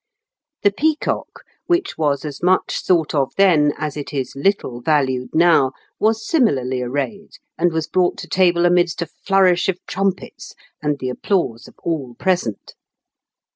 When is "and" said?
7.55-7.71, 10.81-10.97